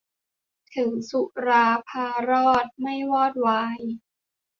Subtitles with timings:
[0.75, 3.79] ถึงสุรา พารอด ไม่วอดวาย